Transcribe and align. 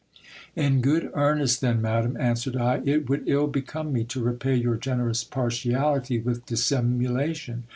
In 0.55 0.81
good 0.81 1.11
earnest 1.13 1.61
then, 1.61 1.79
madam, 1.79 2.17
answered 2.17 2.57
I, 2.57 2.81
it 2.85 3.07
would 3.07 3.21
ill 3.29 3.45
become 3.45 3.93
me 3.93 4.03
to 4.05 4.23
repay 4.23 4.55
your 4.55 4.73
generous 4.75 5.23
partiality 5.23 6.17
with 6.19 6.43
dis 6.47 6.65
simulation. 6.65 7.65